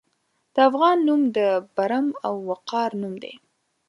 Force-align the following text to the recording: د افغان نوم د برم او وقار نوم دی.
د 0.53 0.55
افغان 0.69 0.97
نوم 1.07 1.21
د 1.37 1.39
برم 1.75 2.07
او 2.27 2.35
وقار 2.49 2.89
نوم 3.01 3.13
دی. 3.23 3.33